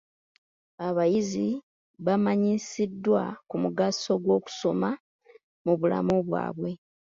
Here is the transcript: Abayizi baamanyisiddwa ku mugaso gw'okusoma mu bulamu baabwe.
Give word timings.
Abayizi 0.87 1.47
baamanyisiddwa 2.05 3.21
ku 3.47 3.55
mugaso 3.63 4.11
gw'okusoma 4.23 4.89
mu 5.65 5.73
bulamu 5.79 6.15
baabwe. 6.31 6.71